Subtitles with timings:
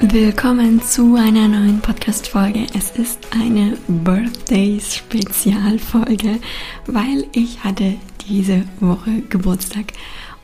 [0.00, 2.66] Willkommen zu einer neuen Podcast-Folge.
[2.76, 6.40] Es ist eine Birthdays-Spezialfolge,
[6.86, 7.94] weil ich hatte
[8.28, 9.92] diese Woche Geburtstag.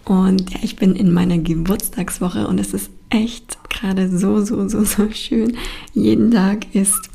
[0.04, 4.84] Und ja, ich bin in meiner Geburtstagswoche und es ist echt gerade so, so, so,
[4.84, 5.56] so schön.
[5.94, 7.10] Jeden Tag ist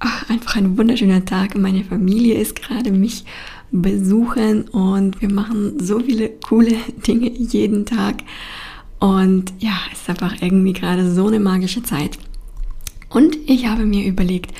[0.00, 1.56] ach, einfach ein wunderschöner Tag.
[1.56, 3.24] Meine Familie ist gerade mich
[3.70, 6.74] besuchen und wir machen so viele coole
[7.06, 8.24] Dinge jeden Tag.
[8.98, 12.18] Und ja, es ist einfach irgendwie gerade so eine magische Zeit.
[13.08, 14.52] Und ich habe mir überlegt,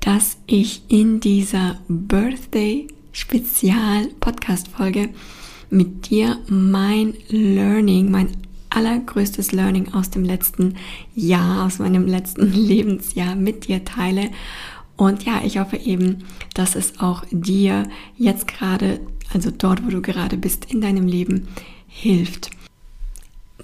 [0.00, 5.10] dass ich in dieser Birthday Spezial Podcast Folge
[5.70, 8.28] mit dir mein Learning, mein
[8.70, 10.76] allergrößtes Learning aus dem letzten
[11.14, 14.30] Jahr, aus meinem letzten Lebensjahr mit dir teile.
[14.96, 19.00] Und ja, ich hoffe eben, dass es auch dir jetzt gerade,
[19.32, 21.48] also dort, wo du gerade bist in deinem Leben,
[21.86, 22.50] hilft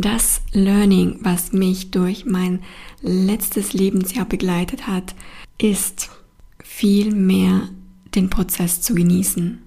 [0.01, 2.61] das Learning, was mich durch mein
[3.03, 5.15] letztes Lebensjahr begleitet hat,
[5.59, 6.11] ist
[6.63, 7.69] viel mehr
[8.15, 9.61] den Prozess zu genießen.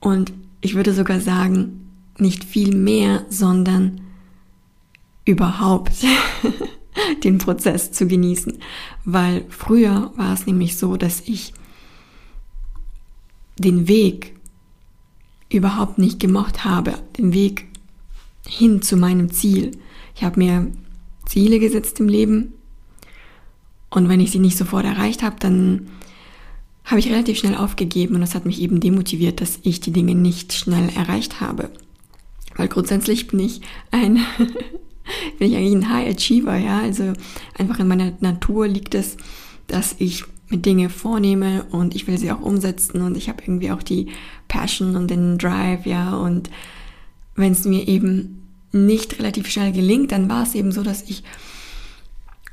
[0.00, 4.00] Und ich würde sogar sagen, nicht viel mehr, sondern
[5.24, 5.92] überhaupt
[7.24, 8.58] den Prozess zu genießen.
[9.04, 11.54] Weil früher war es nämlich so, dass ich
[13.58, 14.34] den Weg
[15.48, 17.68] überhaupt nicht gemocht habe, den Weg
[18.46, 19.72] hin zu meinem Ziel.
[20.14, 20.70] Ich habe mir
[21.26, 22.54] Ziele gesetzt im Leben
[23.90, 25.86] und wenn ich sie nicht sofort erreicht habe, dann
[26.84, 30.14] habe ich relativ schnell aufgegeben und das hat mich eben demotiviert, dass ich die Dinge
[30.14, 31.70] nicht schnell erreicht habe.
[32.56, 34.16] Weil grundsätzlich bin ich ein,
[35.38, 36.80] bin ich eigentlich ein High Achiever, ja.
[36.80, 37.14] Also
[37.56, 39.16] einfach in meiner Natur liegt es,
[39.66, 43.70] dass ich mir Dinge vornehme und ich will sie auch umsetzen und ich habe irgendwie
[43.70, 44.08] auch die
[44.48, 46.16] Passion und den Drive, ja.
[46.16, 46.50] Und
[47.34, 48.43] wenn es mir eben
[48.74, 51.22] nicht relativ schnell gelingt, dann war es eben so, dass ich,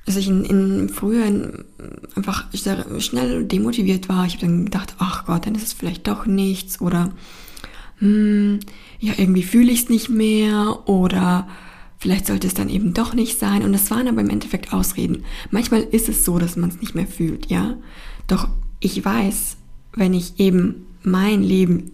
[0.06, 1.66] dass ich in, in früher in,
[2.16, 2.46] einfach
[3.00, 4.26] schnell demotiviert war.
[4.26, 7.12] Ich habe dann gedacht, ach Gott, dann ist es vielleicht doch nichts oder
[7.98, 8.60] hm,
[9.00, 11.48] ja, irgendwie fühle ich es nicht mehr oder
[11.98, 13.64] vielleicht sollte es dann eben doch nicht sein.
[13.64, 15.24] Und das waren aber im Endeffekt Ausreden.
[15.52, 17.78] Manchmal ist es so, dass man es nicht mehr fühlt, ja.
[18.28, 18.48] Doch
[18.80, 19.58] ich weiß,
[19.94, 21.92] wenn ich eben mein Leben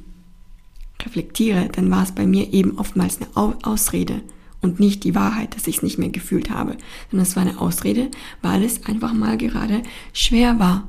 [1.03, 4.21] reflektiere, dann war es bei mir eben oftmals eine Ausrede
[4.61, 6.77] und nicht die Wahrheit, dass ich es nicht mehr gefühlt habe,
[7.09, 8.09] sondern es war eine Ausrede,
[8.41, 10.87] weil es einfach mal gerade schwer war.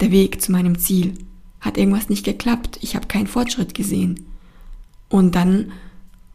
[0.00, 1.14] Der Weg zu meinem Ziel.
[1.60, 4.26] Hat irgendwas nicht geklappt, ich habe keinen Fortschritt gesehen.
[5.08, 5.72] Und dann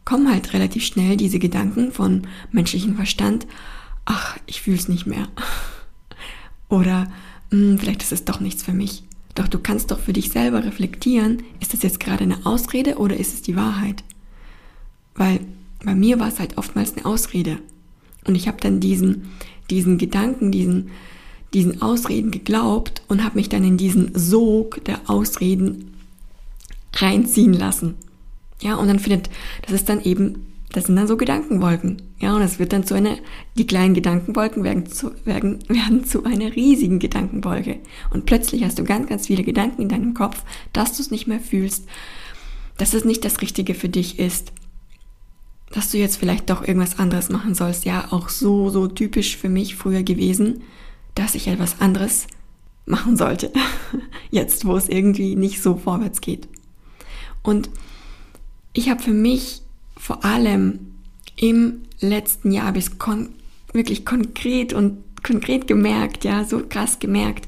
[0.04, 3.46] kommen halt relativ schnell diese Gedanken von menschlichem Verstand,
[4.06, 5.28] ach, ich fühle es nicht mehr.
[6.68, 7.10] Oder
[7.50, 9.04] hm, vielleicht ist es doch nichts für mich.
[9.34, 13.16] Doch du kannst doch für dich selber reflektieren, ist das jetzt gerade eine Ausrede oder
[13.16, 14.02] ist es die Wahrheit?
[15.14, 15.40] Weil
[15.84, 17.58] bei mir war es halt oftmals eine Ausrede.
[18.26, 19.30] Und ich habe dann diesen,
[19.70, 20.90] diesen Gedanken, diesen,
[21.54, 25.94] diesen Ausreden geglaubt und habe mich dann in diesen Sog der Ausreden
[26.94, 27.94] reinziehen lassen.
[28.60, 29.30] Ja, und dann findet,
[29.62, 32.00] das ist dann eben das sind dann so Gedankenwolken.
[32.20, 33.16] Ja, und es wird dann zu einer,
[33.56, 37.78] die kleinen Gedankenwolken werden zu, werden, werden zu einer riesigen Gedankenwolke.
[38.10, 41.26] Und plötzlich hast du ganz, ganz viele Gedanken in deinem Kopf, dass du es nicht
[41.26, 41.86] mehr fühlst,
[42.76, 44.52] dass es nicht das Richtige für dich ist,
[45.72, 47.84] dass du jetzt vielleicht doch irgendwas anderes machen sollst.
[47.84, 50.62] Ja, auch so, so typisch für mich früher gewesen,
[51.14, 52.26] dass ich etwas anderes
[52.86, 53.52] machen sollte.
[54.30, 56.48] Jetzt, wo es irgendwie nicht so vorwärts geht.
[57.42, 57.70] Und
[58.72, 59.62] ich habe für mich
[60.00, 60.94] vor allem
[61.36, 63.28] im letzten Jahr habe ich es kon
[63.72, 67.46] wirklich konkret und konkret gemerkt, ja, so krass gemerkt,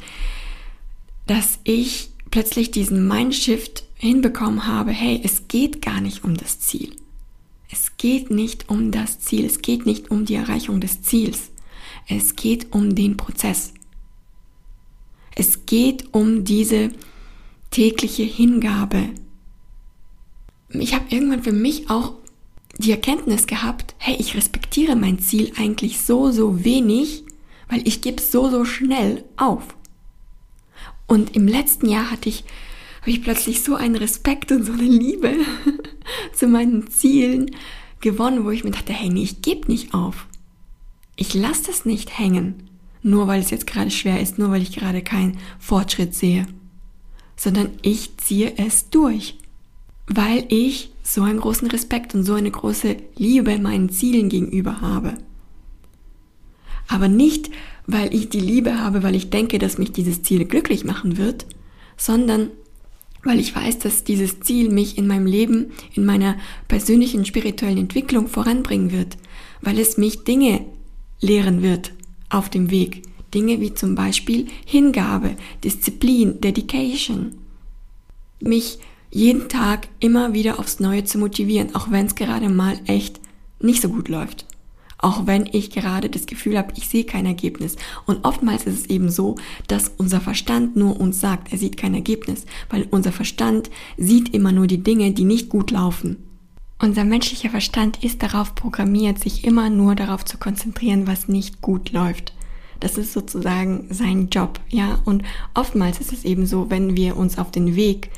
[1.26, 6.94] dass ich plötzlich diesen Mindshift hinbekommen habe, hey, es geht gar nicht um das Ziel.
[7.70, 11.50] Es geht nicht um das Ziel, es geht nicht um die Erreichung des Ziels.
[12.06, 13.72] Es geht um den Prozess.
[15.34, 16.90] Es geht um diese
[17.70, 19.08] tägliche Hingabe.
[20.68, 22.21] Ich habe irgendwann für mich auch
[22.78, 27.24] die Erkenntnis gehabt, hey, ich respektiere mein Ziel eigentlich so, so wenig,
[27.68, 29.62] weil ich gebe so, so schnell auf.
[31.06, 32.44] Und im letzten Jahr hatte ich,
[33.02, 35.36] habe ich plötzlich so einen Respekt und so eine Liebe
[36.34, 37.54] zu meinen Zielen
[38.00, 40.26] gewonnen, wo ich mir dachte, hey, nee, ich gebe nicht auf.
[41.16, 42.70] Ich lasse das nicht hängen,
[43.02, 46.46] nur weil es jetzt gerade schwer ist, nur weil ich gerade keinen Fortschritt sehe.
[47.36, 49.36] sondern ich ziehe es durch,
[50.06, 55.12] weil ich so einen großen Respekt und so eine große Liebe meinen Zielen gegenüber habe.
[56.88, 57.50] Aber nicht,
[57.86, 61.44] weil ich die Liebe habe, weil ich denke, dass mich dieses Ziel glücklich machen wird,
[61.98, 62.48] sondern
[63.24, 66.36] weil ich weiß, dass dieses Ziel mich in meinem Leben, in meiner
[66.66, 69.18] persönlichen spirituellen Entwicklung voranbringen wird,
[69.60, 70.64] weil es mich Dinge
[71.20, 71.92] lehren wird
[72.30, 73.02] auf dem Weg.
[73.34, 77.34] Dinge wie zum Beispiel Hingabe, Disziplin, Dedication.
[78.40, 78.78] Mich
[79.12, 83.20] jeden Tag immer wieder aufs Neue zu motivieren, auch wenn es gerade mal echt
[83.60, 84.46] nicht so gut läuft.
[84.98, 87.76] Auch wenn ich gerade das Gefühl habe, ich sehe kein Ergebnis.
[88.06, 89.34] Und oftmals ist es eben so,
[89.66, 94.52] dass unser Verstand nur uns sagt, er sieht kein Ergebnis, weil unser Verstand sieht immer
[94.52, 96.16] nur die Dinge, die nicht gut laufen.
[96.78, 101.92] Unser menschlicher Verstand ist darauf programmiert, sich immer nur darauf zu konzentrieren, was nicht gut
[101.92, 102.32] läuft.
[102.80, 105.00] Das ist sozusagen sein Job, ja.
[105.04, 105.22] Und
[105.54, 108.10] oftmals ist es eben so, wenn wir uns auf den Weg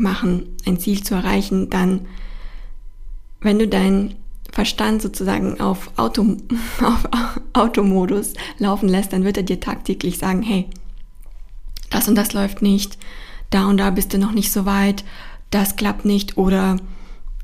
[0.00, 2.06] machen, ein Ziel zu erreichen, dann,
[3.40, 4.14] wenn du dein
[4.52, 6.36] Verstand sozusagen auf, Auto,
[6.82, 7.08] auf
[7.52, 10.66] Automodus laufen lässt, dann wird er dir tagtäglich sagen, hey,
[11.90, 12.98] das und das läuft nicht,
[13.50, 15.04] da und da bist du noch nicht so weit,
[15.50, 16.76] das klappt nicht oder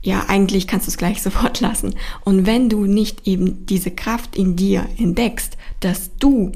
[0.03, 1.95] ja, eigentlich kannst du es gleich sofort lassen.
[2.25, 6.53] Und wenn du nicht eben diese Kraft in dir entdeckst, dass du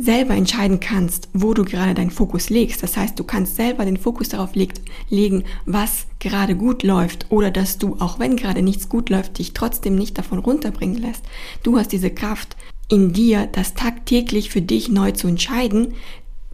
[0.00, 2.82] selber entscheiden kannst, wo du gerade deinen Fokus legst.
[2.82, 7.78] Das heißt, du kannst selber den Fokus darauf legen, was gerade gut läuft oder dass
[7.78, 11.24] du, auch wenn gerade nichts gut läuft, dich trotzdem nicht davon runterbringen lässt.
[11.62, 12.56] Du hast diese Kraft
[12.88, 15.94] in dir, das tagtäglich für dich neu zu entscheiden,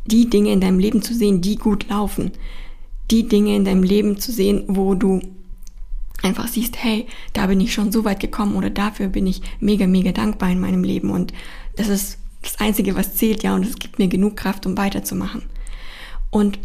[0.06, 2.32] die Dinge in deinem Leben zu sehen, die gut laufen.
[3.10, 5.20] Die Dinge in deinem Leben zu sehen, wo du
[6.22, 9.87] einfach siehst, hey, da bin ich schon so weit gekommen oder dafür bin ich mega,
[9.87, 11.10] mega dankbar in meinem Leben.
[11.10, 11.32] Und
[11.76, 15.43] das ist das Einzige, was zählt, ja, und es gibt mir genug Kraft, um weiterzumachen.
[16.31, 16.58] Und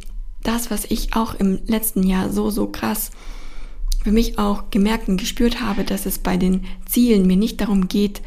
[0.44, 3.12] das, was ich auch im letzten Jahr so, so krass
[4.04, 7.88] für mich auch gemerkt und gespürt habe, dass es bei den Zielen mir nicht darum
[7.88, 8.22] geht,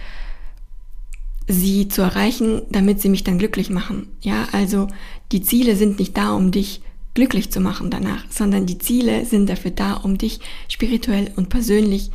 [1.48, 4.08] sie zu erreichen, damit sie mich dann glücklich machen.
[4.20, 4.86] Ja, also
[5.32, 6.80] die Ziele sind nicht da, um dich
[7.14, 12.10] glücklich zu machen danach, sondern die Ziele sind dafür da, um dich spirituell und persönlich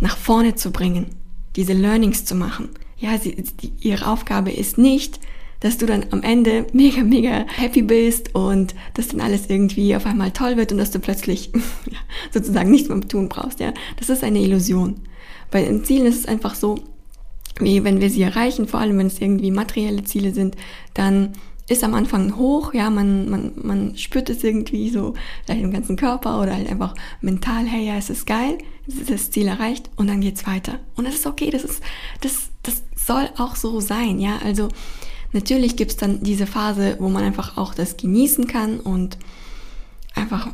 [0.00, 1.06] nach vorne zu bringen,
[1.56, 5.20] diese Learnings zu machen ja, sie, die, ihre Aufgabe ist nicht,
[5.60, 10.06] dass du dann am Ende mega, mega happy bist und dass dann alles irgendwie auf
[10.06, 11.50] einmal toll wird und dass du plötzlich
[12.32, 13.60] sozusagen nichts mehr tun brauchst.
[13.60, 15.00] Ja, das ist eine Illusion.
[15.50, 16.76] Bei den Zielen ist es einfach so,
[17.58, 20.56] wie wenn wir sie erreichen, vor allem wenn es irgendwie materielle Ziele sind,
[20.92, 21.32] dann
[21.68, 25.14] ist am Anfang hoch, ja, man, man, man spürt es irgendwie so
[25.44, 29.10] vielleicht im ganzen Körper oder halt einfach mental, hey, ja, es ist geil, es ist
[29.10, 30.78] das Ziel erreicht und dann geht's weiter.
[30.94, 31.82] Und das ist okay, das ist,
[32.20, 34.68] das, das soll auch so sein, ja, also
[35.32, 39.18] natürlich gibt's dann diese Phase, wo man einfach auch das genießen kann und
[40.14, 40.48] einfach,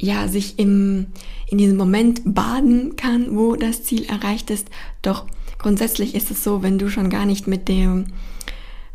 [0.00, 1.06] ja, sich im,
[1.48, 4.68] in diesem Moment baden kann, wo das Ziel erreicht ist,
[5.02, 5.26] doch
[5.58, 8.06] grundsätzlich ist es so, wenn du schon gar nicht mit dem,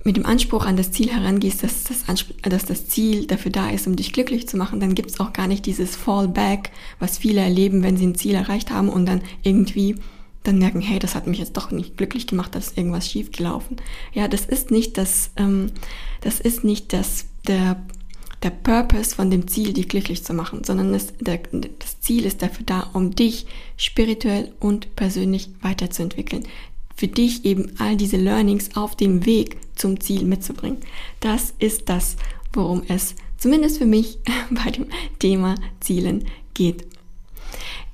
[0.04, 2.06] mit dem Anspruch an das Ziel herangehst, dass das,
[2.42, 5.34] dass das Ziel dafür da ist, um dich glücklich zu machen, dann gibt es auch
[5.34, 9.22] gar nicht dieses Fallback, was viele erleben, wenn sie ein Ziel erreicht haben und dann
[9.44, 9.96] irgendwie
[10.48, 13.32] dann merken, hey, das hat mich jetzt doch nicht glücklich gemacht, da ist irgendwas schief
[13.32, 13.78] gelaufen.
[14.14, 15.72] Ja, das ist nicht das, ähm,
[16.22, 17.82] das ist nicht das, der,
[18.44, 21.40] der Purpose von dem Ziel, dich glücklich zu machen, sondern das, der,
[21.80, 26.44] das Ziel ist dafür da, um dich spirituell und persönlich weiterzuentwickeln
[26.98, 30.80] für dich eben all diese Learnings auf dem Weg zum Ziel mitzubringen.
[31.20, 32.18] Das ist das,
[32.54, 34.18] worum es zumindest für mich
[34.50, 34.88] bei dem
[35.20, 36.26] Thema Zielen
[36.56, 36.88] geht.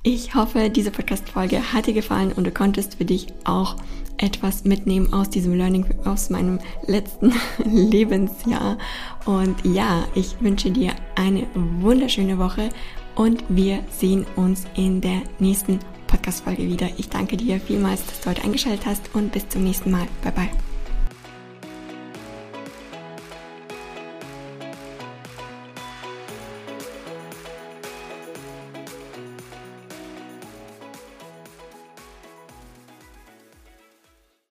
[0.06, 3.76] Ich hoffe, diese Podcast-Folge hat dir gefallen und du konntest für dich auch
[4.18, 7.32] etwas mitnehmen aus diesem Learning aus meinem letzten
[7.64, 8.76] Lebensjahr.
[9.24, 12.68] Und ja, ich wünsche dir eine wunderschöne Woche
[13.14, 16.90] und wir sehen uns in der nächsten Podcast-Folge wieder.
[16.98, 20.06] Ich danke dir vielmals, dass du heute eingeschaltet hast und bis zum nächsten Mal.
[20.22, 20.73] Bye bye.